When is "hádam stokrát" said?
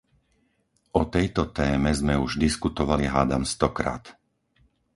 3.15-4.05